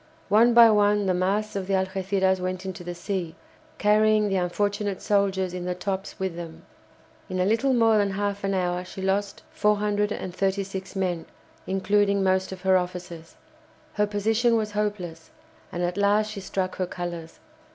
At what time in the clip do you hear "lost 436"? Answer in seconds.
8.99-10.95